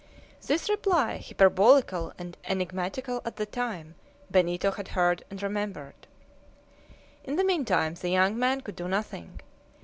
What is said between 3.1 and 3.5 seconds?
at the